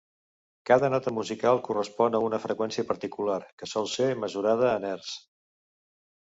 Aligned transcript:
Cada 0.69 0.87
nota 0.93 1.13
musical 1.17 1.61
correspon 1.67 2.17
a 2.17 2.23
una 2.29 2.41
freqüència 2.47 2.87
particular, 2.93 3.37
que 3.61 3.71
sol 3.77 3.93
ser 3.95 4.11
mesurada 4.25 4.75
en 4.81 4.91
hertz. 4.93 5.15